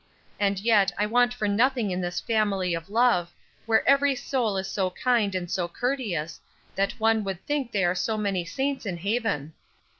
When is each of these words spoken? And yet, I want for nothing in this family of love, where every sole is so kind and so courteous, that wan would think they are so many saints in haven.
And 0.39 0.59
yet, 0.59 0.91
I 0.97 1.05
want 1.05 1.31
for 1.31 1.47
nothing 1.47 1.91
in 1.91 2.01
this 2.01 2.19
family 2.19 2.73
of 2.73 2.89
love, 2.89 3.31
where 3.67 3.87
every 3.87 4.15
sole 4.15 4.57
is 4.57 4.67
so 4.67 4.89
kind 4.89 5.35
and 5.35 5.45
so 5.51 5.67
courteous, 5.67 6.39
that 6.73 6.99
wan 6.99 7.23
would 7.23 7.45
think 7.45 7.71
they 7.71 7.83
are 7.85 7.93
so 7.93 8.17
many 8.17 8.43
saints 8.43 8.87
in 8.87 8.97
haven. 8.97 9.53